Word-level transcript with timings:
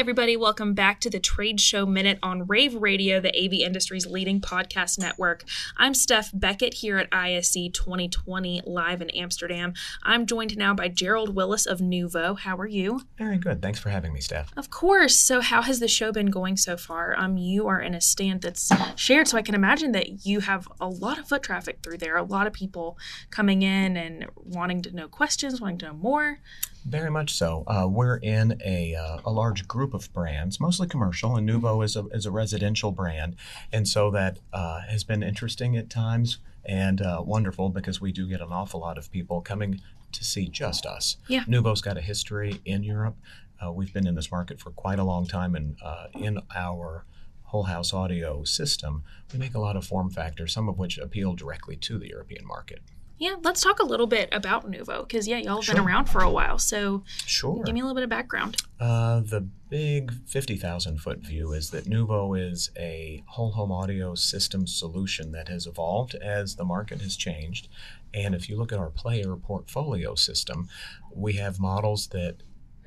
everybody. 0.00 0.34
Welcome 0.34 0.72
back 0.72 0.98
to 1.00 1.10
the 1.10 1.20
Trade 1.20 1.60
Show 1.60 1.84
Minute 1.84 2.18
on 2.22 2.46
Rave 2.46 2.74
Radio, 2.74 3.20
the 3.20 3.36
AV 3.36 3.52
industry's 3.52 4.06
leading 4.06 4.40
podcast 4.40 4.98
network. 4.98 5.44
I'm 5.76 5.92
Steph 5.92 6.30
Beckett 6.32 6.72
here 6.72 6.96
at 6.96 7.12
ISE 7.12 7.68
2020 7.70 8.62
live 8.64 9.02
in 9.02 9.10
Amsterdam. 9.10 9.74
I'm 10.02 10.24
joined 10.24 10.56
now 10.56 10.72
by 10.72 10.88
Gerald 10.88 11.34
Willis 11.34 11.66
of 11.66 11.80
Nuvo. 11.80 12.38
How 12.38 12.56
are 12.56 12.66
you? 12.66 13.02
Very 13.18 13.36
good. 13.36 13.60
Thanks 13.60 13.78
for 13.78 13.90
having 13.90 14.14
me, 14.14 14.22
Steph. 14.22 14.50
Of 14.56 14.70
course. 14.70 15.20
So, 15.20 15.42
how 15.42 15.60
has 15.60 15.80
the 15.80 15.88
show 15.88 16.12
been 16.12 16.30
going 16.30 16.56
so 16.56 16.78
far? 16.78 17.14
Um, 17.18 17.36
you 17.36 17.68
are 17.68 17.78
in 17.78 17.94
a 17.94 18.00
stand 18.00 18.40
that's 18.40 18.72
shared, 18.96 19.28
so 19.28 19.36
I 19.36 19.42
can 19.42 19.54
imagine 19.54 19.92
that 19.92 20.24
you 20.24 20.40
have 20.40 20.66
a 20.80 20.88
lot 20.88 21.18
of 21.18 21.28
foot 21.28 21.42
traffic 21.42 21.80
through 21.82 21.98
there, 21.98 22.16
a 22.16 22.22
lot 22.22 22.46
of 22.46 22.54
people 22.54 22.96
coming 23.28 23.60
in 23.60 23.98
and 23.98 24.28
wanting 24.34 24.80
to 24.80 24.96
know 24.96 25.08
questions, 25.08 25.60
wanting 25.60 25.76
to 25.80 25.86
know 25.88 25.92
more. 25.92 26.38
Very 26.84 27.10
much 27.10 27.34
so. 27.34 27.64
Uh, 27.66 27.86
we're 27.88 28.16
in 28.16 28.60
a, 28.64 28.94
uh, 28.94 29.18
a 29.24 29.30
large 29.30 29.68
group 29.68 29.94
of 29.94 30.12
brands, 30.12 30.60
mostly 30.60 30.88
commercial, 30.88 31.36
and 31.36 31.48
Nuvo 31.48 31.84
is 31.84 31.96
a, 31.96 32.06
is 32.08 32.26
a 32.26 32.30
residential 32.30 32.90
brand. 32.90 33.36
And 33.72 33.86
so 33.86 34.10
that 34.12 34.38
uh, 34.52 34.80
has 34.88 35.04
been 35.04 35.22
interesting 35.22 35.76
at 35.76 35.90
times 35.90 36.38
and 36.64 37.00
uh, 37.00 37.22
wonderful 37.24 37.68
because 37.68 38.00
we 38.00 38.12
do 38.12 38.28
get 38.28 38.40
an 38.40 38.52
awful 38.52 38.80
lot 38.80 38.98
of 38.98 39.10
people 39.10 39.40
coming 39.40 39.80
to 40.12 40.24
see 40.24 40.48
just 40.48 40.86
us. 40.86 41.16
Yeah. 41.28 41.44
Nuvo's 41.44 41.80
got 41.80 41.96
a 41.96 42.00
history 42.00 42.60
in 42.64 42.82
Europe. 42.82 43.16
Uh, 43.64 43.72
we've 43.72 43.92
been 43.92 44.06
in 44.06 44.14
this 44.14 44.30
market 44.30 44.58
for 44.58 44.70
quite 44.70 44.98
a 44.98 45.04
long 45.04 45.26
time, 45.26 45.54
and 45.54 45.76
uh, 45.82 46.06
in 46.14 46.38
our 46.54 47.04
whole 47.44 47.64
house 47.64 47.92
audio 47.92 48.42
system, 48.44 49.02
we 49.32 49.38
make 49.38 49.54
a 49.54 49.58
lot 49.58 49.76
of 49.76 49.84
form 49.84 50.08
factors, 50.08 50.52
some 50.52 50.68
of 50.68 50.78
which 50.78 50.98
appeal 50.98 51.34
directly 51.34 51.76
to 51.76 51.98
the 51.98 52.08
European 52.08 52.46
market. 52.46 52.80
Yeah, 53.20 53.36
let's 53.44 53.60
talk 53.60 53.80
a 53.80 53.84
little 53.84 54.06
bit 54.06 54.30
about 54.32 54.68
Nuvo 54.70 55.06
because 55.06 55.28
yeah, 55.28 55.36
y'all 55.36 55.56
have 55.56 55.64
Sure. 55.64 55.74
been 55.74 55.84
around 55.84 56.06
for 56.06 56.22
a 56.22 56.30
while. 56.30 56.58
So 56.58 57.04
Sure. 57.26 57.62
give 57.64 57.74
me 57.74 57.80
a 57.80 57.84
little 57.84 57.94
bit 57.94 58.02
of 58.04 58.08
background. 58.08 58.56
Uh, 58.80 59.20
the 59.20 59.42
big 59.68 60.10
50,000 60.26 60.96
foot 61.02 61.18
view 61.18 61.52
is 61.52 61.68
that 61.70 61.84
Nuvo 61.84 62.34
is 62.34 62.70
a 62.78 63.22
whole 63.28 63.52
home 63.52 63.70
audio 63.70 64.14
system 64.14 64.66
solution 64.66 65.32
that 65.32 65.48
has 65.48 65.66
evolved 65.66 66.14
as 66.14 66.56
the 66.56 66.64
market 66.64 67.02
has 67.02 67.14
changed. 67.14 67.68
And 68.14 68.34
if 68.34 68.48
you 68.48 68.56
look 68.56 68.72
at 68.72 68.78
our 68.78 68.88
player 68.88 69.36
portfolio 69.36 70.14
system, 70.14 70.70
we 71.14 71.34
have 71.34 71.60
models 71.60 72.06
that 72.08 72.36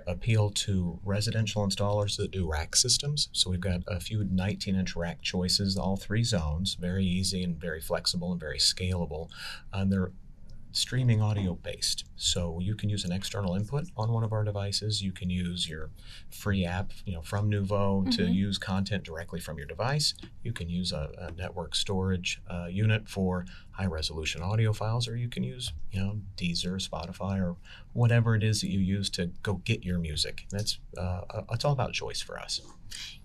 appeal 0.07 0.49
to 0.49 0.99
residential 1.05 1.65
installers 1.65 2.17
that 2.17 2.31
do 2.31 2.45
rack 2.49 2.75
systems. 2.75 3.29
So 3.31 3.49
we've 3.51 3.61
got 3.61 3.81
a 3.87 3.99
few 3.99 4.23
19 4.25 4.75
inch 4.75 4.95
rack 4.95 5.21
choices, 5.21 5.77
all 5.77 5.95
three 5.95 6.23
zones, 6.23 6.73
very 6.73 7.05
easy 7.05 7.43
and 7.43 7.55
very 7.55 7.79
flexible 7.79 8.31
and 8.31 8.39
very 8.41 8.57
scalable. 8.57 9.29
And 9.71 9.93
they're 9.93 10.11
streaming 10.73 11.21
audio 11.21 11.53
based. 11.53 12.03
So 12.15 12.59
you 12.59 12.75
can 12.75 12.89
use 12.89 13.05
an 13.05 13.11
external 13.11 13.55
input 13.55 13.85
on 13.95 14.11
one 14.11 14.23
of 14.23 14.33
our 14.33 14.43
devices. 14.43 15.01
You 15.01 15.11
can 15.11 15.29
use 15.29 15.69
your 15.69 15.91
free 16.31 16.65
app, 16.65 16.91
you 17.05 17.13
know, 17.13 17.21
from 17.21 17.49
Nuvo 17.49 18.09
to 18.11 18.23
Mhm. 18.23 18.33
use 18.33 18.57
content 18.57 19.03
directly 19.03 19.39
from 19.39 19.57
your 19.57 19.67
device. 19.67 20.13
You 20.43 20.51
can 20.51 20.69
use 20.69 20.91
a, 20.91 21.11
a 21.17 21.31
network 21.31 21.75
storage 21.75 22.41
uh, 22.49 22.65
unit 22.65 23.07
for 23.07 23.45
high 23.71 23.85
resolution 23.85 24.41
audio 24.41 24.73
files, 24.73 25.07
or 25.07 25.15
you 25.15 25.29
can 25.29 25.43
use, 25.43 25.73
you 25.91 25.99
know, 25.99 26.21
Deezer, 26.37 26.75
Spotify, 26.87 27.39
or 27.39 27.55
whatever 27.93 28.35
it 28.35 28.43
is 28.43 28.61
that 28.61 28.69
you 28.69 28.79
use 28.79 29.09
to 29.11 29.27
go 29.43 29.55
get 29.65 29.83
your 29.83 29.99
music. 29.99 30.45
That's 30.49 30.79
uh, 30.97 31.21
uh, 31.29 31.43
it's 31.51 31.65
all 31.65 31.73
about 31.73 31.93
choice 31.93 32.21
for 32.21 32.39
us. 32.39 32.61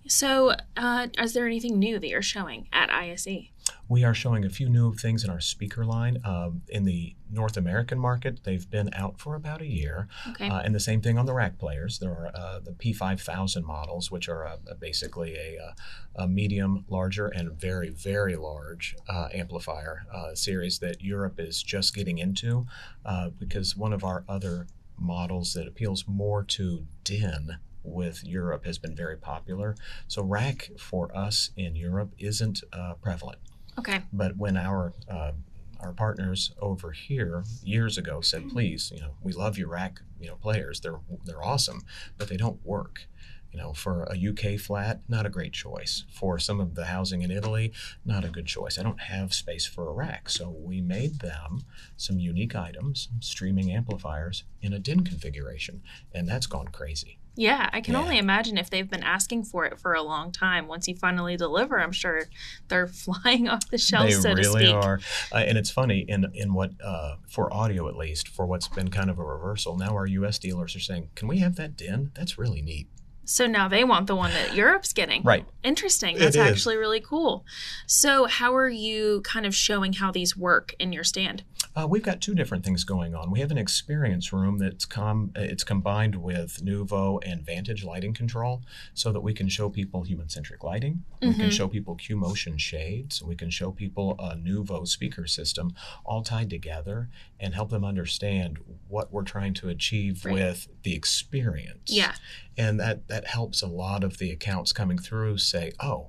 So, 0.07 0.55
uh, 0.77 1.09
is 1.19 1.35
there 1.35 1.47
anything 1.47 1.79
new 1.79 1.99
that 1.99 2.09
you're 2.09 2.23
showing 2.23 2.69
at? 2.73 2.89
ISE? 2.91 3.51
We 3.89 4.05
are 4.05 4.15
showing 4.15 4.45
a 4.45 4.51
few 4.51 4.69
new 4.69 4.95
things 4.95 5.25
in 5.25 5.31
our 5.31 5.41
speaker 5.41 5.85
line. 5.85 6.19
Um, 6.25 6.63
in 6.69 6.85
the 6.85 7.15
North 7.31 7.57
American 7.57 7.99
market, 7.99 8.41
they've 8.45 8.69
been 8.69 8.91
out 8.95 9.21
for 9.21 9.35
about 9.35 9.61
a 9.61 9.67
year. 9.67 10.09
Okay. 10.31 10.49
Uh, 10.49 10.61
and 10.61 10.75
the 10.75 10.81
same 10.81 11.01
thing 11.01 11.19
on 11.19 11.27
the 11.27 11.35
rack 11.35 11.59
players. 11.59 11.99
There 11.99 12.11
are 12.11 12.31
uh, 12.35 12.61
the 12.61 12.73
P5000 12.73 13.63
models, 13.65 14.11
which 14.11 14.29
are 14.29 14.47
uh, 14.47 14.57
basically 14.79 15.35
a, 15.35 15.59
uh, 15.63 16.23
a 16.25 16.29
medium, 16.29 16.85
larger, 16.89 17.29
and 17.29 17.53
very, 17.53 17.91
very 17.91 18.37
large 18.37 18.97
uh, 19.09 19.29
amplifier 19.33 20.07
uh, 20.13 20.35
series 20.35 20.79
that 20.79 21.03
Europe 21.03 21.39
is 21.39 21.63
just 21.63 21.95
getting 21.95 22.19
into 22.19 22.67
uh, 23.05 23.31
because 23.31 23.77
one 23.77 23.93
of 23.93 24.05
our 24.05 24.25
other 24.29 24.67
models 24.99 25.55
that 25.55 25.69
appeals 25.69 26.05
more 26.09 26.43
to 26.43 26.87
DIN 27.05 27.59
with 27.89 28.25
Europe 28.25 28.65
has 28.67 28.79
been 28.79 28.95
very 28.95 29.17
popular. 29.17 29.75
So 30.09 30.23
rack 30.23 30.71
for 30.79 31.15
us 31.17 31.51
in 31.57 31.75
Europe 31.77 32.13
isn't 32.19 32.63
uh, 32.73 32.95
prevalent. 32.95 33.39
okay. 33.79 34.03
But 34.13 34.37
when 34.37 34.57
our 34.57 34.93
uh, 35.09 35.33
our 35.81 35.93
partners 35.93 36.51
over 36.61 36.91
here 36.91 37.45
years 37.63 37.97
ago 37.99 38.15
Mm-hmm. 38.19 38.23
said, 38.25 38.49
"Please, 38.51 38.91
you 38.95 39.01
know, 39.01 39.15
we 39.23 39.33
love 39.33 39.57
your 39.59 39.69
rack, 39.69 40.01
you 40.21 40.29
know, 40.29 40.35
players. 40.37 40.81
They're 40.81 41.01
they're 41.25 41.45
awesome, 41.45 41.83
but 42.17 42.29
they 42.29 42.37
don't 42.37 42.65
work." 42.65 43.07
You 43.53 43.59
know, 43.59 43.73
for 43.73 44.03
a 44.11 44.17
UK 44.29 44.61
flat, 44.61 45.01
not 45.09 45.25
a 45.25 45.31
great 45.31 45.55
choice. 45.55 46.05
For 46.13 46.39
some 46.39 46.61
of 46.61 46.75
the 46.75 46.85
housing 46.87 47.23
in 47.23 47.31
Italy, 47.31 47.73
not 48.05 48.23
a 48.23 48.29
good 48.29 48.45
choice. 48.45 48.79
I 48.79 48.83
don't 48.83 49.01
have 49.01 49.33
space 49.33 49.65
for 49.65 49.89
a 49.89 49.93
rack, 49.93 50.29
so 50.29 50.51
we 50.51 50.83
made 50.83 51.21
them 51.21 51.63
some 51.97 52.19
unique 52.19 52.55
items, 52.55 53.09
streaming 53.21 53.73
amplifiers 53.73 54.45
in 54.61 54.75
a 54.75 54.79
DIN 54.79 55.03
configuration, 55.03 55.81
and 56.13 56.29
that's 56.29 56.47
gone 56.47 56.69
crazy. 56.69 57.19
Yeah, 57.39 57.71
I 57.73 57.81
can 57.81 57.95
Yeah. 57.95 58.01
only 58.01 58.19
imagine 58.19 58.59
if 58.59 58.69
they've 58.69 58.91
been 58.91 59.05
asking 59.05 59.45
for 59.45 59.65
it 59.65 59.79
for 59.79 59.95
a 59.95 60.03
long 60.03 60.33
time. 60.33 60.67
Once 60.67 60.89
you 60.89 60.97
finally 60.97 61.37
deliver, 61.37 61.81
I'm 61.81 61.93
sure 61.93 62.25
they're 62.67 62.87
flying 63.05 63.49
off 63.49 63.71
the 63.71 63.79
shelves, 63.79 64.17
they 64.17 64.21
so 64.21 64.35
really 64.35 64.63
to 64.65 64.67
speak. 64.69 64.75
are 64.75 65.01
uh, 65.33 65.37
and 65.37 65.57
it's 65.57 65.71
funny 65.71 66.01
in 66.09 66.27
in 66.35 66.53
what 66.53 66.73
uh, 66.85 67.15
for 67.29 67.53
audio 67.55 67.89
at 67.89 67.97
least 67.97 68.27
for 68.29 68.45
what's 68.45 68.67
been 68.69 68.89
kind 68.89 69.09
of 69.09 69.19
a 69.19 69.25
reversal 69.25 69.77
now 69.79 69.93
our 69.95 70.07
us 70.09 70.39
dealers 70.39 70.75
are 70.75 70.81
saying 70.81 71.11
can 71.15 71.29
we 71.29 71.39
have 71.39 71.55
that 71.57 71.77
din 71.77 72.11
that's 72.15 72.39
really 72.39 72.61
neat 72.61 72.89
So 73.25 73.47
now 73.47 73.69
they 73.69 73.85
want 73.85 74.07
the 74.07 74.17
one 74.17 74.33
that 74.33 74.55
Europe's 74.55 74.93
getting. 74.93 75.23
right 75.23 75.45
Interesting. 75.63 76.17
That's 76.19 76.37
actually 76.37 76.77
really 76.77 77.01
cool. 77.01 77.45
So, 77.87 78.25
how 78.27 78.55
are 78.57 78.71
you 78.71 79.21
kind 79.23 79.45
of 79.47 79.55
showing 79.55 79.93
how 79.95 80.11
these 80.11 80.35
work 80.37 80.75
in 80.79 80.93
your 80.93 81.05
stand? 81.05 81.45
Uh, 81.77 81.87
we've 81.87 82.03
got 82.03 82.21
two 82.21 82.35
different 82.35 82.65
things 82.65 82.83
going 82.83 83.15
on 83.15 83.31
we 83.31 83.39
have 83.41 83.51
an 83.53 83.59
experience 83.59 84.33
room 84.33 84.59
that's 84.59 84.85
com- 84.85 85.31
it's 85.37 85.63
combined 85.63 86.17
with 86.17 86.65
nuvo 86.65 87.21
and 87.25 87.45
vantage 87.47 87.85
lighting 87.85 88.13
control 88.13 88.63
so 88.95 89.13
that 89.13 89.21
we 89.21 89.33
can 89.33 89.49
show 89.49 89.69
people 89.69 90.03
human 90.03 90.29
centric 90.29 90.65
lighting 90.65 91.05
we 91.23 91.33
can 91.35 91.49
Mhm. 91.49 91.53
show 91.53 91.69
people 91.69 91.97
QMotion 91.97 92.59
shades 92.59 93.23
we 93.23 93.37
can 93.37 93.51
show 93.51 93.71
people 93.71 94.17
a 94.19 94.35
nuvo 94.35 94.87
speaker 94.89 95.27
system 95.27 95.73
all 96.05 96.23
tied 96.23 96.51
together 96.51 97.11
and 97.39 97.55
help 97.55 97.71
them 97.71 97.85
understand 97.85 98.59
what 98.89 99.13
we're 99.13 99.23
trying 99.23 99.55
to 99.55 99.69
achieve 99.69 100.25
Right. 100.25 100.35
with 100.35 100.69
the 100.83 100.95
experience 100.95 101.91
Yeah. 101.93 102.15
and 102.57 102.81
that 102.81 103.07
that 103.09 103.27
helps 103.29 103.63
a 103.63 103.69
lot 103.69 104.03
of 104.03 104.19
the 104.19 104.31
accounts 104.33 104.73
coming 104.73 104.99
through 104.99 105.39
say 105.39 105.73
oh 105.81 106.09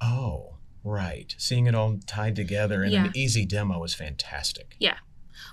oh 0.00 0.54
right. 0.84 1.34
Seeing 1.38 1.66
it 1.66 1.74
all 1.74 1.98
tied 2.06 2.36
together 2.36 2.82
in 2.84 2.92
Yeah. 2.92 3.06
an 3.06 3.12
easy 3.14 3.44
demo 3.44 3.82
is 3.84 3.94
fantastic 3.94 4.76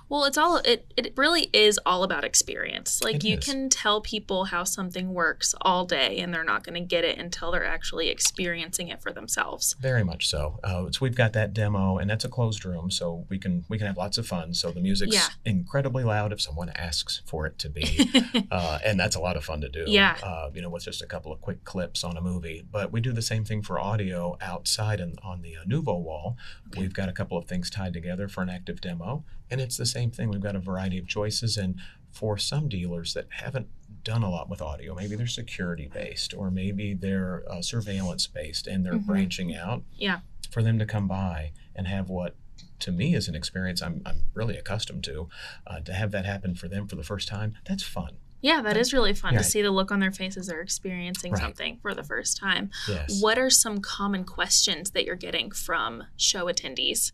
Well, 0.08 0.24
it's 0.24 0.38
all 0.38 0.58
it 0.58 0.92
it 0.96 1.12
really 1.16 1.48
is 1.52 1.78
all 1.86 2.02
about 2.02 2.24
experience. 2.24 3.02
Like 3.02 3.16
It 3.16 3.24
you 3.24 3.38
is. 3.38 3.44
can 3.44 3.68
tell 3.68 4.00
people 4.00 4.44
how 4.46 4.64
something 4.64 5.12
works 5.14 5.54
all 5.60 5.84
day 5.84 6.18
and 6.18 6.32
they're 6.32 6.44
not 6.44 6.64
going 6.64 6.74
to 6.74 6.80
get 6.86 7.04
it 7.04 7.18
until 7.18 7.50
they're 7.50 7.64
actually 7.64 8.08
experiencing 8.08 8.88
it 8.88 9.02
for 9.02 9.12
themselves. 9.12 9.74
very 9.80 10.04
much 10.04 10.26
so 10.28 10.58
uh, 10.64 10.90
so 10.90 10.98
we've 11.00 11.14
got 11.16 11.32
that 11.32 11.52
demo 11.54 11.98
and 11.98 12.08
that's 12.10 12.24
a 12.24 12.28
closed 12.28 12.64
room 12.64 12.90
so 12.90 13.24
we 13.28 13.38
can 13.38 13.64
we 13.68 13.78
can 13.78 13.86
have 13.86 13.96
lots 13.96 14.18
of 14.18 14.26
fun 14.26 14.52
so 14.54 14.70
the 14.70 14.80
music's 14.80 15.14
Yeah. 15.14 15.28
incredibly 15.44 16.04
loud 16.04 16.32
if 16.32 16.40
someone 16.40 16.70
asks 16.70 17.22
for 17.26 17.46
it 17.46 17.58
to 17.60 17.68
be 17.68 18.10
uh, 18.50 18.78
and 18.84 18.98
that's 18.98 19.16
a 19.16 19.20
lot 19.20 19.36
of 19.36 19.44
fun 19.44 19.60
to 19.60 19.68
do. 19.68 19.84
Yeah. 19.86 20.16
Uh, 20.22 20.50
you 20.54 20.60
know, 20.62 20.68
with 20.70 20.84
just 20.84 21.02
a 21.02 21.06
couple 21.06 21.32
of 21.32 21.40
quick 21.40 21.64
clips 21.64 22.04
on 22.04 22.16
a 22.16 22.20
movie. 22.20 22.62
But 22.70 22.92
we 22.92 23.00
do 23.00 23.12
the 23.12 23.22
same 23.22 23.44
thing 23.44 23.62
for 23.62 23.78
audio 23.80 24.36
outside 24.40 25.00
and 25.00 25.18
on 25.22 25.42
the 25.42 25.56
uh, 25.56 25.64
Nuvo 25.64 26.00
wall. 26.00 26.36
Okay. 26.68 26.80
We've 26.80 26.94
got 26.94 27.08
a 27.08 27.12
couple 27.12 27.36
of 27.38 27.44
things 27.46 27.70
tied 27.70 27.92
together 27.92 28.28
for 28.28 28.42
an 28.42 28.48
active 28.50 28.80
demo, 28.80 29.24
and 29.50 29.60
it's 29.60 29.75
the 29.76 29.86
same 29.86 30.10
thing. 30.10 30.28
We've 30.30 30.40
got 30.40 30.56
a 30.56 30.60
variety 30.60 30.98
of 30.98 31.06
choices, 31.06 31.56
and 31.56 31.78
for 32.10 32.38
some 32.38 32.68
dealers 32.68 33.12
that 33.14 33.26
haven't 33.30 33.68
done 34.02 34.22
a 34.22 34.30
lot 34.30 34.48
with 34.48 34.62
audio, 34.62 34.94
maybe 34.94 35.16
they're 35.16 35.26
security 35.26 35.88
based, 35.92 36.32
or 36.34 36.50
maybe 36.50 36.94
they're 36.94 37.44
uh, 37.50 37.60
surveillance 37.62 38.26
based, 38.26 38.66
and 38.66 38.84
they're 38.84 38.94
Mhm. 38.94 39.06
branching 39.06 39.54
out. 39.54 39.82
Yeah. 39.96 40.20
For 40.50 40.62
them 40.62 40.78
to 40.78 40.86
come 40.86 41.08
by 41.08 41.52
and 41.74 41.86
have 41.86 42.08
what 42.08 42.34
to 42.80 42.92
me 42.92 43.14
is 43.14 43.26
an 43.28 43.34
experience 43.34 43.82
I'm, 43.82 44.02
I'm 44.06 44.22
really 44.34 44.56
accustomed 44.56 45.02
to. 45.04 45.28
Uh, 45.66 45.80
to 45.80 45.92
have 45.92 46.10
that 46.12 46.24
happen 46.24 46.54
for 46.54 46.68
them 46.68 46.86
for 46.86 46.96
the 46.96 47.02
first 47.02 47.26
time, 47.28 47.56
that's 47.66 47.82
fun. 47.82 48.16
Yeah, 48.42 48.60
that 48.62 48.76
is 48.76 48.92
really 48.92 49.14
fun 49.14 49.34
Right. 49.34 49.42
to 49.42 49.48
see 49.48 49.60
the 49.62 49.70
look 49.70 49.90
on 49.90 49.98
their 49.98 50.12
faces 50.12 50.46
they're 50.46 50.60
experiencing 50.60 51.32
Right. 51.32 51.40
something 51.42 51.78
for 51.80 51.94
the 51.94 52.04
first 52.04 52.36
time. 52.36 52.70
Yes. 52.88 53.20
What 53.20 53.38
are 53.38 53.50
some 53.50 53.80
common 53.80 54.24
questions 54.24 54.90
that 54.92 55.04
you're 55.04 55.16
getting 55.16 55.50
from 55.50 56.04
show 56.16 56.46
attendees? 56.46 57.12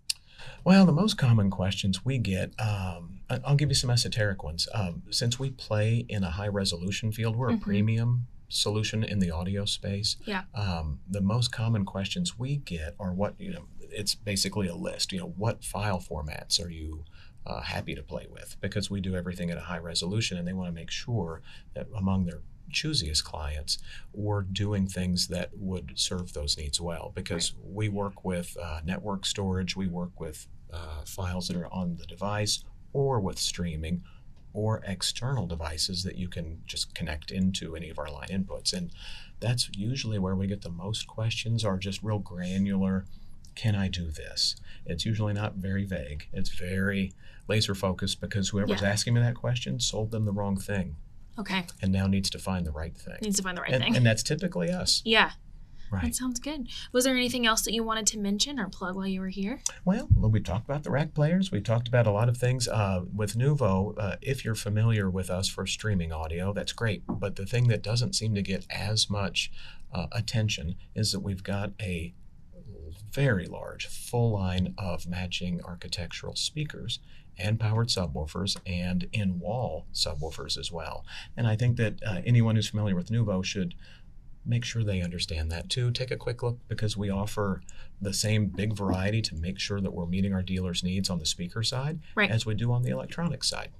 Well, 0.65 0.87
the 0.87 0.93
most 0.93 1.17
common 1.19 1.51
questions 1.51 2.05
we 2.05 2.19
get, 2.19 2.53
um, 2.61 3.21
I- 3.31 3.41
I'll 3.45 3.57
give 3.57 3.69
you 3.69 3.75
some 3.75 3.91
esoteric 3.91 4.43
ones. 4.45 4.69
Um, 4.75 5.03
since 5.11 5.39
we 5.39 5.51
play 5.51 6.05
in 6.09 6.23
a 6.25 6.31
high 6.31 6.49
resolution 6.49 7.13
field, 7.13 7.37
we're 7.37 7.51
Mhm. 7.51 7.57
a 7.57 7.61
premium 7.61 8.27
solution 8.49 9.03
in 9.03 9.19
the 9.19 9.31
audio 9.31 9.65
space. 9.65 10.17
Yeah. 10.27 10.45
Um, 10.55 11.01
the 11.09 11.21
most 11.23 11.51
common 11.53 11.85
questions 11.85 12.39
we 12.39 12.57
get 12.59 12.95
are 13.01 13.13
what, 13.13 13.41
you 13.41 13.53
know, 13.53 13.65
it's 13.81 14.15
basically 14.15 14.69
a 14.69 14.75
list. 14.75 15.13
You 15.13 15.21
know, 15.21 15.29
what 15.37 15.65
file 15.65 16.01
formats 16.01 16.63
are 16.65 16.71
you 16.71 17.05
uh, 17.45 17.61
happy 17.61 17.93
to 17.97 18.03
play 18.05 18.29
with? 18.31 18.57
Because 18.61 18.89
we 18.89 19.01
do 19.01 19.17
everything 19.17 19.51
at 19.51 19.59
a 19.59 19.63
high 19.63 19.79
resolution 19.79 20.39
and 20.39 20.47
they 20.47 20.53
want 20.53 20.69
to 20.69 20.73
make 20.73 20.93
sure 20.93 21.43
that 21.75 21.89
among 21.97 22.25
their 22.27 22.41
choosiest 22.73 23.25
clients 23.25 23.79
were 24.13 24.43
doing 24.43 24.87
things 24.87 25.29
that 25.29 25.51
would 25.55 25.93
serve 25.95 26.33
those 26.33 26.57
needs 26.57 26.81
well 26.81 27.13
because 27.15 27.53
right. 27.53 27.73
we 27.73 27.89
work 27.89 28.25
with 28.25 28.57
uh, 28.61 28.81
network 28.85 29.27
storage, 29.27 29.77
we 29.77 29.89
work 29.89 30.21
with 30.21 30.47
uh, 30.73 31.05
files 31.05 31.49
that 31.49 31.57
are 31.57 31.73
on 31.73 31.97
the 31.97 32.07
device 32.07 32.65
or 32.93 33.21
with 33.21 33.39
streaming 33.39 34.03
or 34.55 34.83
external 34.87 35.47
devices 35.47 36.03
that 36.03 36.17
you 36.17 36.29
can 36.29 36.61
just 36.67 36.95
connect 36.95 37.31
into 37.31 37.75
any 37.75 37.89
of 37.89 37.99
our 37.99 38.11
line 38.11 38.29
inputs. 38.29 38.73
And 38.73 38.91
that's 39.41 39.71
usually 39.75 40.19
where 40.19 40.37
we 40.37 40.47
get 40.47 40.63
the 40.63 40.71
most 40.71 41.07
questions 41.07 41.65
are 41.65 41.79
just 41.79 42.03
real 42.03 42.19
granular 42.19 43.07
can 43.55 43.75
I 43.75 43.89
do 43.89 44.11
this? 44.11 44.57
It's 44.87 45.05
usually 45.05 45.33
not 45.33 45.55
very 45.55 45.85
vague. 45.85 46.29
It's 46.33 46.51
very 46.51 47.13
laser 47.49 47.75
focused 47.75 48.21
because 48.21 48.49
whoever's 48.49 48.83
yeah. 48.83 48.89
asking 48.89 49.15
me 49.15 49.21
that 49.21 49.35
question 49.35 49.81
sold 49.81 50.11
them 50.11 50.25
the 50.25 50.33
wrong 50.33 50.57
thing. 50.57 50.97
Okay. 51.39 51.67
And 51.81 51.93
now 51.93 52.07
needs 52.07 52.31
to 52.31 52.39
find 52.39 52.67
the 52.67 52.73
right 52.73 52.97
thing. 52.97 53.17
Needs 53.23 53.37
to 53.37 53.43
find 53.43 53.57
the 53.57 53.63
right 53.63 53.73
and, 53.73 53.83
thing. 53.83 53.97
And 53.97 54.05
that's 54.05 54.23
typically 54.23 54.71
us. 54.71 55.03
Yeah. 55.05 55.33
Right. 55.91 56.05
That 56.05 56.15
sounds 56.15 56.41
good. 56.41 56.69
Was 56.93 57.05
there 57.05 57.15
anything 57.15 57.47
else 57.47 57.63
that 57.63 57.75
you 57.75 57.85
wanted 57.85 58.07
to 58.09 58.19
mention 58.19 58.59
or 58.59 58.69
plug 58.71 58.97
while 58.97 59.07
you 59.07 59.21
were 59.21 59.29
here? 59.29 59.61
Well, 59.85 60.09
we 60.17 60.41
talked 60.41 60.65
about 60.65 60.85
the 60.85 60.91
rack 60.91 61.13
players. 61.13 61.51
We 61.51 61.61
talked 61.61 61.87
about 61.87 62.07
a 62.07 62.11
lot 62.11 62.31
of 62.31 62.39
things. 62.39 62.67
Uh, 62.67 63.03
with 63.15 63.37
Nuvo, 63.37 63.95
uh, 63.99 64.17
if 64.23 64.43
you're 64.43 64.55
familiar 64.55 65.11
with 65.11 65.29
us 65.29 65.49
for 65.49 65.67
streaming 65.67 66.11
audio, 66.11 66.55
that's 66.55 66.73
great. 66.73 67.03
But 67.07 67.37
the 67.37 67.45
thing 67.45 67.69
that 67.69 67.83
doesn't 67.83 68.15
seem 68.15 68.35
to 68.35 68.43
get 68.43 68.67
as 68.71 69.11
much 69.11 69.53
uh, 69.93 70.07
attention 70.13 70.77
is 70.95 71.13
that 71.13 71.21
we've 71.21 71.43
got 71.43 71.73
a 71.79 72.15
very 73.11 73.47
large 73.47 73.87
full 73.87 74.33
line 74.33 74.75
of 74.79 75.07
matching 75.07 75.61
architectural 75.65 76.37
speakers 76.37 76.99
and 77.39 77.59
powered 77.59 77.89
subwoofers 77.89 78.57
and 78.67 79.09
in 79.13 79.39
wall 79.39 79.87
subwoofers 79.95 80.59
as 80.59 80.71
well. 80.71 81.05
And 81.37 81.47
I 81.47 81.57
think 81.57 81.77
that 81.79 82.03
uh, 82.07 82.21
anyone 82.27 82.57
who's 82.57 82.69
familiar 82.69 82.95
with 82.95 83.11
Nuvo 83.11 83.45
should 83.45 83.75
make 84.45 84.65
sure 84.65 84.83
they 84.83 85.01
understand 85.01 85.51
that 85.53 85.69
too. 85.69 85.91
Take 85.91 86.11
a 86.11 86.17
quick 86.17 86.43
look 86.43 86.59
because 86.69 86.97
we 86.97 87.11
offer 87.11 87.61
the 88.01 88.13
same 88.13 88.47
big 88.47 88.75
variety 88.75 89.23
to 89.23 89.35
make 89.37 89.59
sure 89.59 89.81
that 89.81 89.93
we're 89.93 90.07
meeting 90.07 90.35
our 90.35 90.43
dealers' 90.43 90.83
needs 90.83 91.09
on 91.09 91.19
the 91.19 91.27
speaker 91.27 91.63
side 91.63 92.01
right. 92.15 92.31
as 92.31 92.45
we 92.45 92.55
do 92.55 92.73
on 92.73 92.83
the 92.83 92.91
electronic 92.91 93.45
side. 93.45 93.71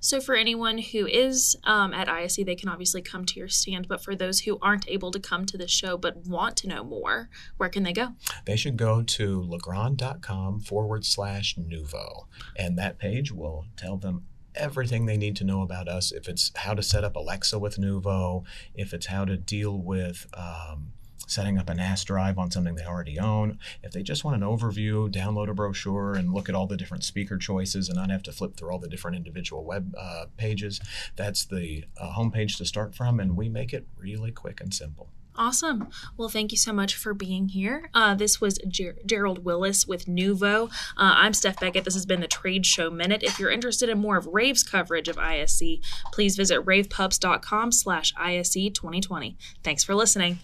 So, 0.00 0.20
for 0.20 0.34
anyone 0.34 0.78
who 0.78 1.06
is 1.06 1.56
um, 1.64 1.94
at 1.94 2.08
ISE, 2.08 2.36
they 2.36 2.54
can 2.54 2.68
obviously 2.68 3.00
come 3.00 3.24
to 3.24 3.38
your 3.38 3.48
stand. 3.48 3.88
But 3.88 4.04
for 4.04 4.14
those 4.14 4.40
who 4.40 4.58
aren't 4.60 4.88
able 4.88 5.10
to 5.10 5.18
come 5.18 5.46
to 5.46 5.56
the 5.56 5.66
show 5.66 5.96
but 5.96 6.26
want 6.26 6.56
to 6.58 6.68
know 6.68 6.84
more, 6.84 7.30
where 7.56 7.70
can 7.70 7.82
they 7.82 7.94
go? 7.94 8.08
They 8.44 8.56
should 8.56 8.76
go 8.76 9.02
to 9.02 9.42
legrand.com 9.42 10.60
forward 10.60 11.06
slash 11.06 11.56
Nuvo. 11.56 12.26
And 12.56 12.78
that 12.78 12.98
page 12.98 13.32
will 13.32 13.64
tell 13.76 13.96
them 13.96 14.26
everything 14.54 15.06
they 15.06 15.16
need 15.16 15.36
to 15.36 15.44
know 15.44 15.62
about 15.62 15.88
us. 15.88 16.12
If 16.12 16.28
it's 16.28 16.52
how 16.56 16.74
to 16.74 16.82
set 16.82 17.04
up 17.04 17.16
Alexa 17.16 17.58
with 17.58 17.76
Nuvo, 17.76 18.44
if 18.74 18.92
it's 18.92 19.06
how 19.06 19.24
to 19.24 19.36
deal 19.36 19.78
with 19.78 20.26
um, 20.34 20.92
setting 21.26 21.58
up 21.58 21.70
a 21.70 21.74
NAS 21.74 22.04
drive 22.04 22.38
on 22.38 22.50
something 22.50 22.74
they 22.74 22.84
already 22.84 23.18
own, 23.18 23.58
if 23.82 23.92
they 23.92 24.02
just 24.02 24.24
want 24.24 24.36
an 24.36 24.48
overview, 24.48 25.10
download 25.10 25.48
a 25.48 25.54
brochure 25.54 26.14
and 26.14 26.32
look 26.32 26.48
at 26.48 26.54
all 26.54 26.66
the 26.66 26.76
different 26.76 27.04
speaker 27.04 27.38
choices 27.38 27.88
and 27.88 27.96
not 27.96 28.10
have 28.10 28.22
to 28.24 28.32
flip 28.32 28.56
through 28.56 28.70
all 28.70 28.78
the 28.78 28.88
different 28.88 29.16
individual 29.16 29.64
web 29.64 29.94
uh, 29.98 30.26
pages, 30.36 30.80
that's 31.16 31.44
the 31.44 31.84
uh, 31.98 32.12
homepage 32.12 32.56
to 32.58 32.64
start 32.64 32.94
from. 32.94 33.18
And 33.20 33.36
we 33.36 33.48
make 33.48 33.72
it 33.72 33.86
really 33.96 34.32
quick 34.32 34.60
and 34.60 34.72
simple. 34.74 35.08
Awesome. 35.34 35.88
Well, 36.16 36.28
thank 36.28 36.52
you 36.52 36.58
so 36.58 36.72
much 36.72 36.94
for 36.94 37.14
being 37.14 37.48
here. 37.48 37.88
Uh, 37.94 38.14
this 38.14 38.40
was 38.40 38.58
Ger- 38.68 38.96
Gerald 39.06 39.44
Willis 39.44 39.86
with 39.86 40.06
Nuvo. 40.06 40.68
Uh, 40.68 40.70
I'm 40.96 41.32
Steph 41.32 41.58
Beckett. 41.58 41.84
This 41.84 41.94
has 41.94 42.04
been 42.04 42.20
the 42.20 42.28
Trade 42.28 42.66
Show 42.66 42.90
Minute. 42.90 43.22
If 43.22 43.38
you're 43.38 43.50
interested 43.50 43.88
in 43.88 43.98
more 43.98 44.18
of 44.18 44.26
Rave's 44.26 44.62
coverage 44.62 45.08
of 45.08 45.18
ISE, 45.18 45.78
please 46.12 46.36
visit 46.36 46.64
ravepubs.com 46.66 47.72
slash 47.72 48.12
ISE 48.16 48.52
2020. 48.52 49.36
Thanks 49.62 49.82
for 49.82 49.94
listening. 49.94 50.38